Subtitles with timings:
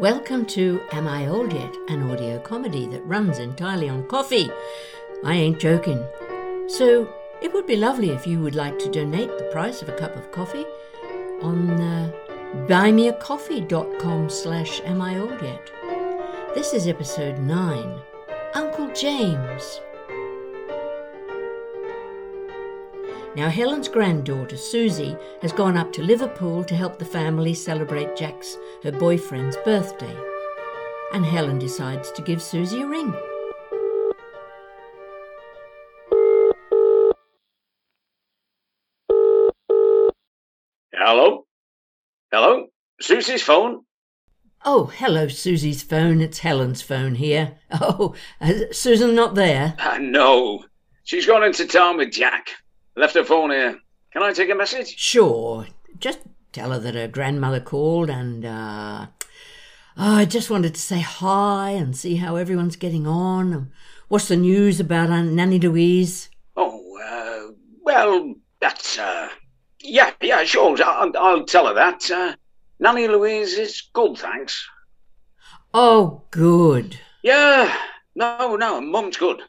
[0.00, 1.76] Welcome to Am I Old Yet?
[1.88, 4.50] An audio comedy that runs entirely on coffee.
[5.22, 6.02] I ain't joking.
[6.66, 9.96] So, it would be lovely if you would like to donate the price of a
[9.96, 10.64] cup of coffee
[11.42, 12.10] on uh,
[12.66, 15.70] buymeacoffee.com slash am I old yet.
[16.54, 18.00] This is episode 9,
[18.54, 19.80] Uncle James.
[23.34, 28.58] Now, Helen's granddaughter, Susie, has gone up to Liverpool to help the family celebrate Jack's,
[28.82, 30.14] her boyfriend's, birthday.
[31.14, 33.14] And Helen decides to give Susie a ring.
[40.92, 41.46] Hello?
[42.30, 42.66] Hello?
[43.00, 43.80] Susie's phone?
[44.62, 46.20] Oh, hello, Susie's phone.
[46.20, 47.56] It's Helen's phone here.
[47.80, 49.74] Oh, uh, Susan not there?
[49.78, 50.64] Uh, no.
[51.04, 52.50] She's gone into town with Jack.
[52.96, 53.78] Left her phone here.
[54.12, 54.98] Can I take a message?
[54.98, 55.66] Sure.
[55.98, 56.20] Just
[56.52, 59.06] tell her that her grandmother called and, uh.
[59.96, 63.70] I just wanted to say hi and see how everyone's getting on.
[64.08, 66.30] What's the news about Aunt Nanny Louise?
[66.56, 67.52] Oh, uh,
[67.82, 69.28] well, that's, uh.
[69.80, 70.76] Yeah, yeah, sure.
[70.82, 72.10] I'll, I'll tell her that.
[72.10, 72.36] Uh,
[72.78, 74.66] Nanny Louise is good, thanks.
[75.74, 76.98] Oh, good.
[77.22, 77.74] Yeah,
[78.14, 79.40] no, no, Mum's good.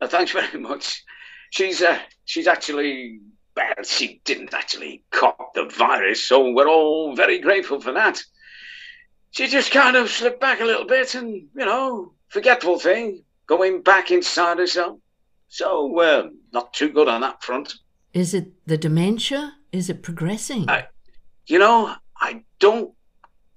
[0.00, 1.02] Uh, thanks very much.
[1.50, 3.20] She's, uh, she's actually,
[3.56, 8.22] well, she didn't actually cop the virus, so we're all very grateful for that.
[9.32, 13.82] She just kind of slipped back a little bit and, you know, forgetful thing, going
[13.82, 14.98] back inside herself.
[15.48, 17.74] So, uh, not too good on that front.
[18.12, 19.54] Is it the dementia?
[19.72, 20.68] Is it progressing?
[20.68, 20.86] I,
[21.46, 22.92] you know, I don't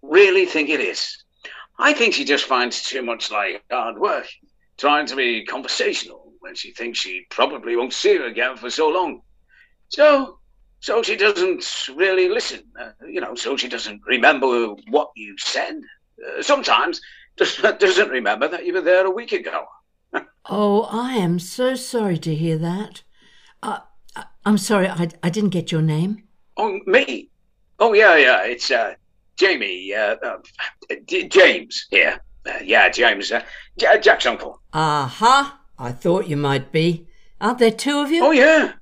[0.01, 1.23] really think it is.
[1.79, 4.27] I think she just finds too much like hard work,
[4.77, 8.89] trying to be conversational when she thinks she probably won't see her again for so
[8.89, 9.21] long.
[9.87, 10.39] So,
[10.81, 12.63] so she doesn't really listen.
[12.79, 15.75] Uh, you know, so she doesn't remember what you said.
[16.21, 16.99] Uh, sometimes
[17.37, 19.65] just doesn't remember that you were there a week ago.
[20.45, 23.03] oh, I am so sorry to hear that.
[23.63, 23.79] Uh,
[24.45, 26.23] I'm sorry, I, I didn't get your name.
[26.57, 27.29] Oh, me?
[27.79, 28.43] Oh, yeah, yeah.
[28.43, 28.95] It's uh,
[29.37, 29.93] Jamie.
[29.93, 30.37] Uh, uh,
[31.07, 32.19] James here.
[32.45, 33.31] Uh, yeah, James.
[33.31, 33.41] Uh,
[33.77, 34.61] Jack's uncle.
[34.73, 35.61] Aha.
[35.77, 37.07] I thought you might be.
[37.41, 38.23] Aren't there two of you?
[38.23, 38.73] Oh, yeah.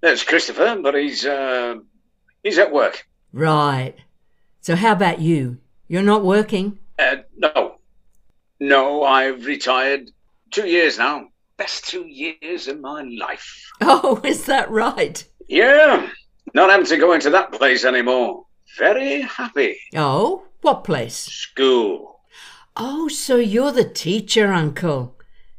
[0.00, 1.76] There's Christopher, but he's, uh,
[2.42, 3.06] he's at work.
[3.32, 3.94] Right.
[4.60, 5.58] So how about you?
[5.88, 6.78] You're not working?
[6.98, 7.76] Uh, no.
[8.60, 10.10] No, I've retired
[10.50, 11.28] two years now.
[11.56, 13.64] Best two years of my life.
[13.80, 15.24] Oh, is that right?
[15.48, 16.08] Yeah.
[16.52, 18.44] Not having to go into that place anymore.
[18.76, 19.78] Very happy.
[19.94, 21.14] Oh, what place?
[21.16, 22.20] School.
[22.76, 25.14] Oh, so you're the teacher, Uncle.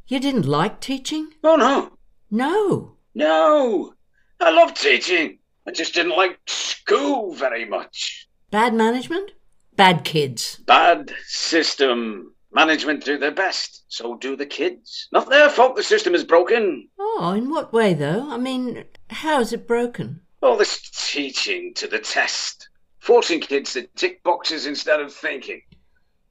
[0.10, 1.36] You didn't like teaching?
[1.44, 1.92] Oh, no.
[2.32, 2.96] No.
[3.14, 3.94] No.
[4.40, 5.38] I love teaching.
[5.68, 8.28] I just didn't like school very much.
[8.50, 9.34] Bad management?
[9.76, 10.56] Bad kids.
[10.66, 12.34] Bad system.
[12.52, 15.08] Management do their best, so do the kids.
[15.12, 16.90] Not their fault the system is broken.
[16.98, 18.28] Oh, in what way, though?
[18.32, 20.22] I mean, how is it broken?
[20.42, 25.62] All this teaching to the test, forcing kids to tick boxes instead of thinking.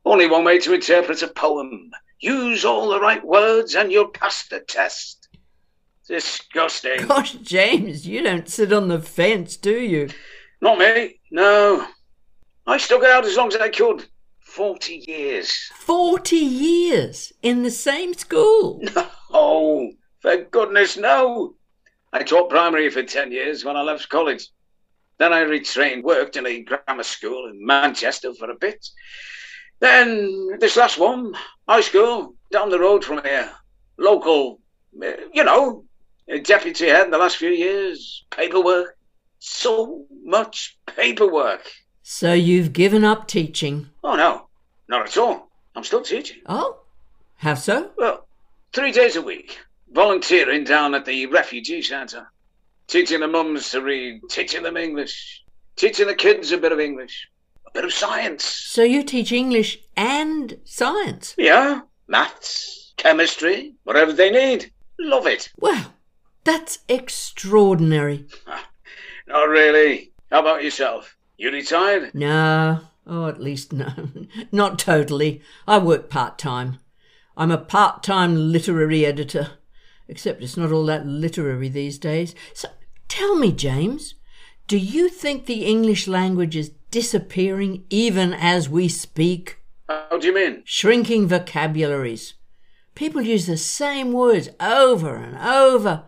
[0.05, 1.93] Only one way to interpret a poem.
[2.21, 5.29] Use all the right words and you'll pass the test.
[6.07, 7.07] Disgusting.
[7.07, 10.09] Gosh, James, you don't sit on the fence, do you?
[10.61, 11.87] Not me, no.
[12.67, 14.07] I stuck it out as long as I could.
[14.41, 15.53] Forty years.
[15.75, 17.33] Forty years?
[17.43, 18.83] In the same school?
[19.31, 21.55] No, for goodness, no.
[22.15, 24.49] I taught primary for ten years when I left college.
[25.19, 28.87] Then I retrained, worked in a grammar school in Manchester for a bit.
[29.81, 31.35] Then this last one,
[31.69, 33.51] high school, down the road from here.
[33.97, 34.61] Local,
[35.03, 35.85] eh, you know,
[36.43, 38.25] deputy head in the last few years.
[38.31, 38.97] Paperwork.
[39.39, 41.71] So much paperwork.
[42.03, 43.89] So you've given up teaching?
[44.03, 44.49] Oh, no.
[44.89, 45.51] Not at all.
[45.77, 46.39] I'm still teaching.
[46.47, 46.79] Oh?
[47.37, 47.91] How so?
[47.97, 48.27] Well,
[48.73, 49.59] three days a week.
[49.93, 52.27] Volunteering down at the refugee centre.
[52.89, 55.45] Teaching the mums to read, teaching them English,
[55.77, 57.29] teaching the kids a bit of English,
[57.69, 58.45] a bit of science.
[58.45, 61.35] So you teach English and science?
[61.39, 61.83] Yeah.
[62.07, 64.73] Maths, chemistry, whatever they need.
[64.99, 65.51] Love it.
[65.59, 65.93] Well,
[66.45, 68.27] that's extraordinary.
[68.47, 68.69] Ah,
[69.27, 70.13] not really.
[70.31, 71.17] How about yourself?
[71.37, 72.15] You retired?
[72.15, 72.81] No.
[73.07, 73.93] Oh, at least no.
[74.53, 75.41] Not totally.
[75.67, 76.79] I work part time.
[77.39, 79.53] I'm a part time literary editor.
[80.09, 82.35] Except it's not all that literary these days.
[82.53, 82.69] So
[83.09, 84.15] tell me, James,
[84.67, 89.59] do you think the English language is disappearing even as we speak?
[89.89, 90.63] How do you mean?
[90.65, 92.35] Shrinking vocabularies.
[92.95, 96.05] People use the same words over and over.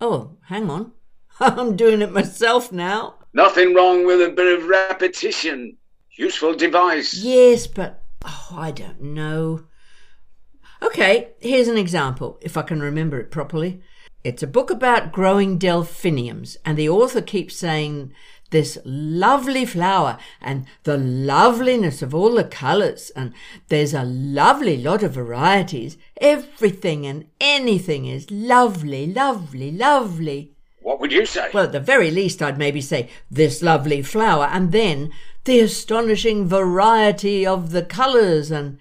[0.00, 0.92] Oh, hang on.
[1.40, 3.14] I'm doing it myself now.
[3.32, 5.76] Nothing wrong with a bit of repetition.
[6.16, 7.14] Useful device.
[7.14, 9.64] Yes, but Oh, I don't know.
[10.82, 13.82] Okay, here's an example, if I can remember it properly.
[14.22, 18.12] It's a book about growing delphiniums, and the author keeps saying
[18.50, 23.32] this lovely flower and the loveliness of all the colours, and
[23.68, 25.96] there's a lovely lot of varieties.
[26.20, 30.52] Everything and anything is lovely, lovely, lovely.
[30.80, 31.50] What would you say?
[31.52, 35.12] Well, at the very least, I'd maybe say this lovely flower, and then
[35.44, 38.78] the astonishing variety of the colours and.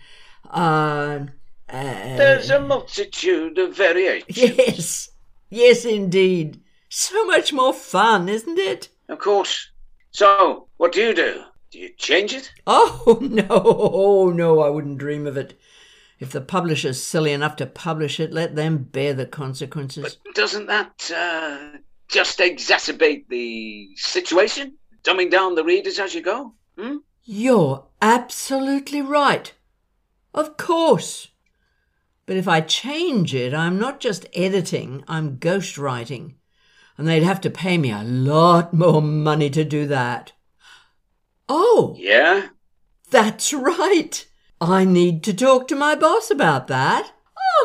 [0.50, 1.28] Uh,
[1.70, 4.38] uh, There's a multitude of variations.
[4.38, 5.10] yes,
[5.50, 6.62] yes, indeed.
[6.90, 8.90] So much more fun, isn't it?
[9.10, 9.72] Of course.
[10.12, 11.44] So, what do you do?
[11.72, 12.52] Do you change it?
[12.68, 15.60] Oh, no, oh, no, I wouldn't dream of it.
[16.20, 20.18] If the publisher's silly enough to publish it, let them bear the consequences.
[20.24, 21.78] But doesn't that uh,
[22.08, 24.76] just exacerbate the situation?
[25.04, 26.54] Dumbing down the readers as you go?
[26.78, 26.98] Hmm?
[27.24, 29.52] You're absolutely right.
[30.34, 31.30] Of course.
[32.26, 36.36] But if I change it, I'm not just editing, I'm ghostwriting.
[36.98, 40.34] And they'd have to pay me a lot more money to do that.
[41.50, 42.48] Oh, Yeah?
[43.10, 44.26] that's right.
[44.62, 47.12] I need to talk to my boss about that.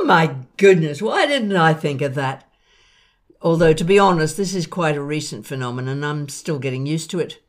[0.00, 2.44] Oh my goodness, why didn't I think of that?
[3.40, 6.02] Although, to be honest, this is quite a recent phenomenon.
[6.02, 7.40] I'm still getting used to it.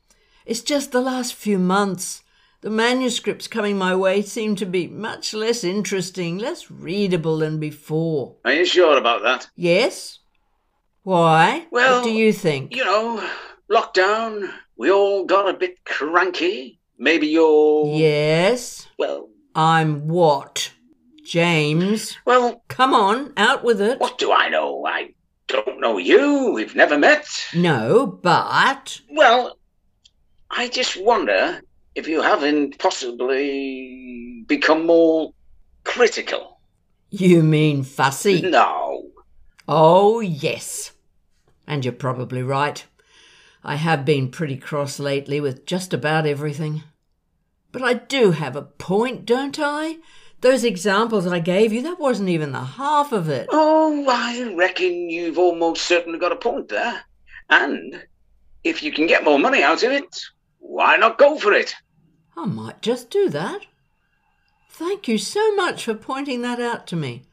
[0.45, 2.21] It's just the last few months.
[2.61, 8.35] The manuscripts coming my way seem to be much less interesting, less readable than before.
[8.45, 9.49] Are you sure about that?
[9.55, 10.18] Yes?
[11.03, 11.65] Why?
[11.71, 12.75] Well, what do you think?
[12.75, 13.27] You know,
[13.71, 16.79] lockdown, we all got a bit cranky.
[16.97, 17.95] Maybe you're.
[17.97, 18.87] Yes?
[18.97, 20.71] Well, I'm what?
[21.23, 22.17] James?
[22.25, 23.99] well, Come on, out with it.
[23.99, 24.85] what do I know?
[24.85, 25.13] I
[25.47, 26.51] don't know you.
[26.53, 27.27] We've never met.
[27.53, 28.99] No, but.
[29.11, 29.57] Well,
[30.51, 31.61] I just wonder
[31.95, 35.33] if you haven't possibly become more
[35.83, 36.59] critical.
[37.11, 38.41] You mean fussy?
[38.41, 38.78] No.
[39.71, 40.93] Oh, yes.
[41.67, 42.83] And you're probably right.
[43.63, 46.81] I have been pretty cross lately with just about everything.
[47.71, 49.97] But I do have a point, don't I?
[50.41, 53.47] Those examples I gave you, that wasn't even the half of it.
[53.51, 57.01] Oh, I reckon you've almost certainly got a point there.
[57.51, 58.07] And
[58.63, 60.19] if you can get more money out of it,
[60.57, 61.75] why not go for it?
[62.35, 63.67] I might just do that.
[64.71, 67.25] Thank you so much for pointing that out to me.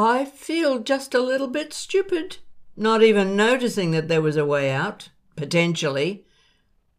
[0.00, 2.36] I feel just a little bit stupid,
[2.76, 6.24] not even noticing that there was a way out, potentially,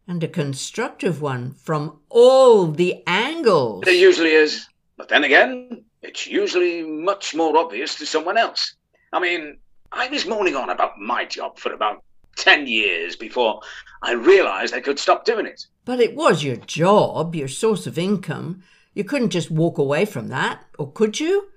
[0.06, 3.84] and a constructive one from all the angles.
[3.86, 4.68] There usually is.
[4.98, 8.76] But then again, it's usually much more obvious to someone else.
[9.14, 9.60] I mean,
[9.94, 12.04] I was moaning on about my job for about
[12.36, 13.62] 10 years before
[14.02, 15.68] I realized I could stop doing it.
[15.86, 18.62] But it was your job, your source of income.
[18.94, 21.48] You couldn't just walk away from that, or could you?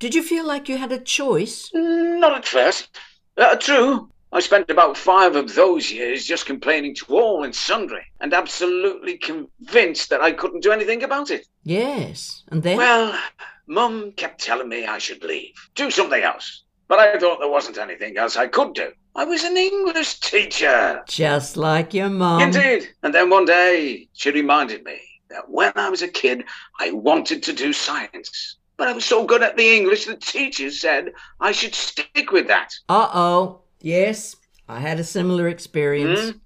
[0.00, 1.70] Did you feel like you had a choice?
[1.74, 2.98] Not at first.
[3.36, 4.08] Uh, true.
[4.32, 9.18] I spent about five of those years just complaining to all and sundry, and absolutely
[9.18, 11.46] convinced that I couldn't do anything about it.
[11.64, 12.44] Yes.
[12.48, 12.78] And then?
[12.78, 13.20] Well,
[13.66, 16.64] Mum kept telling me I should leave, do something else.
[16.88, 18.92] But I thought there wasn't anything else I could do.
[19.14, 21.02] I was an English teacher.
[21.06, 22.40] just like your mum.
[22.40, 22.88] Indeed.
[23.02, 24.98] And then one day she reminded me
[25.28, 26.44] that when I was a kid,
[26.80, 28.56] I wanted to do science.
[28.80, 32.46] But I was so good at the English, the teachers said I should stick with
[32.46, 32.72] that.
[32.88, 33.60] Uh oh.
[33.82, 34.36] Yes,
[34.70, 36.30] I had a similar experience.
[36.30, 36.38] Hmm?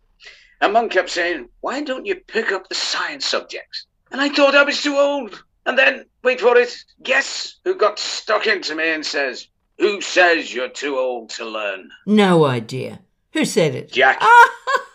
[0.60, 3.86] And Mum kept saying, Why don't you pick up the science subjects?
[4.10, 5.44] And I thought I was too old.
[5.64, 9.46] And then, wait for it, guess who got stuck into me and says,
[9.78, 11.88] Who says you're too old to learn?
[12.04, 12.98] No idea.
[13.34, 13.92] Who said it?
[13.92, 14.20] Jack.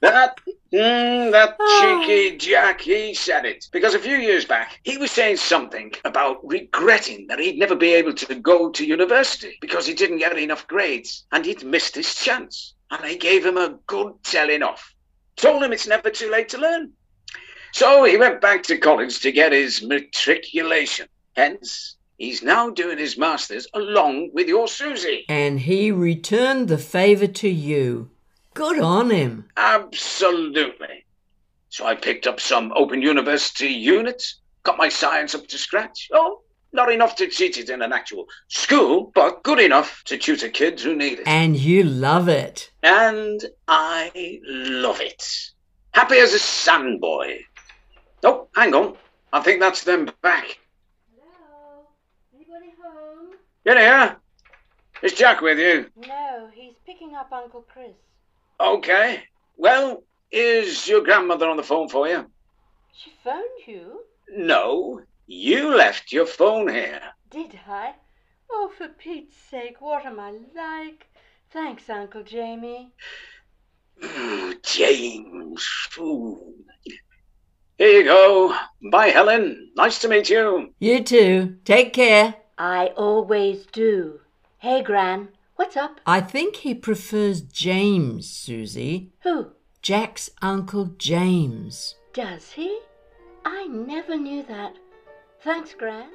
[0.00, 0.38] That,
[0.72, 3.66] mm, that cheeky Jack, he said it.
[3.72, 7.94] Because a few years back, he was saying something about regretting that he'd never be
[7.94, 12.14] able to go to university because he didn't get enough grades and he'd missed his
[12.14, 12.74] chance.
[12.90, 14.94] And they gave him a good telling off.
[15.36, 16.92] Told him it's never too late to learn.
[17.72, 21.08] So he went back to college to get his matriculation.
[21.36, 25.26] Hence, he's now doing his master's along with your Susie.
[25.28, 28.10] And he returned the favour to you.
[28.58, 29.48] Good on him.
[29.56, 31.04] Absolutely.
[31.68, 36.08] So I picked up some Open University units, got my science up to scratch.
[36.12, 36.40] Oh,
[36.72, 40.82] not enough to teach it in an actual school, but good enough to tutor kids
[40.82, 41.28] who need it.
[41.28, 42.72] And you love it.
[42.82, 45.24] And I love it.
[45.92, 47.38] Happy as a sandboy.
[48.24, 48.96] Oh, hang on.
[49.32, 50.58] I think that's them back.
[51.14, 51.86] Hello?
[52.34, 53.36] Anybody home?
[53.64, 54.16] Get here.
[55.04, 55.86] Is Jack with you?
[56.08, 57.94] No, he's picking up Uncle Chris.
[58.60, 59.22] Okay.
[59.56, 62.30] Well, is your grandmother on the phone for you?
[62.92, 64.00] She phoned you?
[64.30, 65.02] No.
[65.26, 67.00] You left your phone here.
[67.30, 67.94] Did I?
[68.50, 71.06] Oh, for Pete's sake, what am I like?
[71.50, 72.92] Thanks, Uncle Jamie.
[74.04, 75.66] Ooh, James.
[75.98, 76.54] Ooh.
[77.76, 78.56] Here you go.
[78.90, 79.70] Bye, Helen.
[79.76, 80.74] Nice to meet you.
[80.78, 81.58] You too.
[81.64, 82.34] Take care.
[82.56, 84.20] I always do.
[84.58, 86.00] Hey, Gran, what's up?
[86.06, 89.10] I think he prefers James, Susie.
[89.22, 89.48] Who?
[89.82, 91.96] Jack's Uncle James.
[92.12, 92.78] Does he?
[93.44, 94.76] I never knew that.
[95.40, 96.10] Thanks, Gran.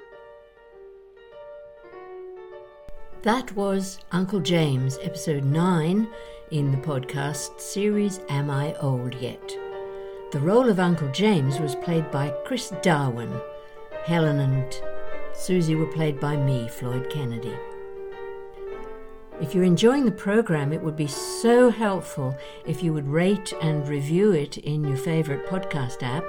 [3.23, 6.07] That was Uncle James, episode 9
[6.51, 9.57] in the podcast series Am I Old Yet?
[10.31, 13.33] The role of Uncle James was played by Chris Darwin.
[14.05, 14.73] Helen and
[15.33, 17.55] Susie were played by me, Floyd Kennedy.
[19.41, 23.87] If you're enjoying the program, it would be so helpful if you would rate and
[23.87, 26.23] review it in your favourite podcast app,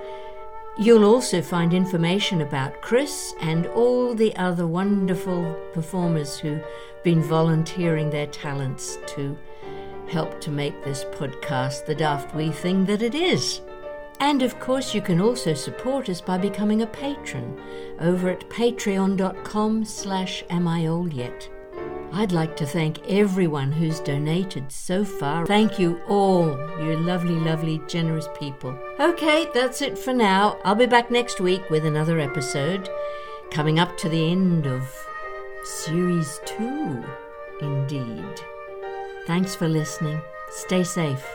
[0.75, 6.65] You'll also find information about Chris and all the other wonderful performers who've
[7.03, 9.37] been volunteering their talents to
[10.09, 13.61] help to make this podcast the daft wee thing that it is.
[14.19, 17.61] And of course, you can also support us by becoming a patron
[17.99, 21.49] over at patreon.com slash amioldyet.
[22.15, 25.47] I'd like to thank everyone who's donated so far.
[25.47, 26.45] Thank you all,
[26.79, 28.77] you lovely, lovely, generous people.
[28.99, 30.59] Okay, that's it for now.
[30.63, 32.87] I'll be back next week with another episode,
[33.49, 34.83] coming up to the end of
[35.63, 37.03] Series 2,
[37.61, 38.41] indeed.
[39.25, 40.21] Thanks for listening.
[40.51, 41.25] Stay safe.